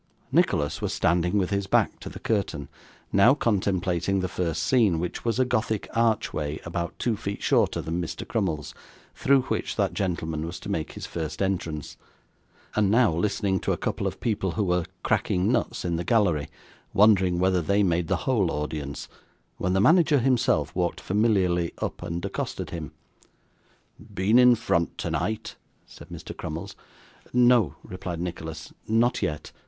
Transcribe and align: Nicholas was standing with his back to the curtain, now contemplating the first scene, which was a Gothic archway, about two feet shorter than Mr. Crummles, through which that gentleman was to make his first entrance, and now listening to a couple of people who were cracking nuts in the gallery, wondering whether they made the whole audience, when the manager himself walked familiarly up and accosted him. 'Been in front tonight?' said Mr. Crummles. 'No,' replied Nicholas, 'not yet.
Nicholas 0.31 0.81
was 0.81 0.91
standing 0.91 1.37
with 1.37 1.51
his 1.51 1.67
back 1.67 1.99
to 1.99 2.09
the 2.09 2.17
curtain, 2.17 2.67
now 3.13 3.35
contemplating 3.35 4.19
the 4.19 4.27
first 4.27 4.63
scene, 4.63 4.97
which 4.97 5.23
was 5.23 5.37
a 5.37 5.45
Gothic 5.45 5.87
archway, 5.93 6.59
about 6.65 6.97
two 6.97 7.15
feet 7.15 7.43
shorter 7.43 7.81
than 7.81 8.01
Mr. 8.01 8.27
Crummles, 8.27 8.73
through 9.13 9.43
which 9.43 9.75
that 9.75 9.93
gentleman 9.93 10.43
was 10.43 10.59
to 10.61 10.69
make 10.69 10.93
his 10.93 11.05
first 11.05 11.39
entrance, 11.39 11.97
and 12.75 12.89
now 12.89 13.13
listening 13.13 13.59
to 13.59 13.73
a 13.73 13.77
couple 13.77 14.07
of 14.07 14.19
people 14.19 14.53
who 14.53 14.63
were 14.63 14.85
cracking 15.03 15.51
nuts 15.51 15.85
in 15.85 15.97
the 15.97 16.03
gallery, 16.03 16.47
wondering 16.95 17.37
whether 17.37 17.61
they 17.61 17.83
made 17.83 18.07
the 18.07 18.25
whole 18.25 18.49
audience, 18.49 19.07
when 19.59 19.73
the 19.73 19.79
manager 19.79 20.17
himself 20.17 20.75
walked 20.75 20.99
familiarly 20.99 21.73
up 21.77 22.01
and 22.01 22.25
accosted 22.25 22.71
him. 22.71 22.91
'Been 23.99 24.39
in 24.39 24.55
front 24.55 24.97
tonight?' 24.97 25.57
said 25.85 26.09
Mr. 26.09 26.35
Crummles. 26.35 26.75
'No,' 27.33 27.75
replied 27.83 28.19
Nicholas, 28.19 28.73
'not 28.87 29.21
yet. 29.21 29.51